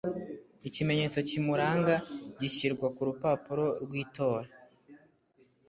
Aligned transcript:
ikimenyetso 0.67 1.17
kimuranga 1.27 1.95
gishyirwa 2.39 2.87
ku 2.95 3.01
rupapuro 3.07 3.65
rw’itora 3.83 4.49